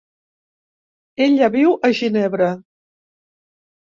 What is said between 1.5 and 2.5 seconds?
viu a Ginebra.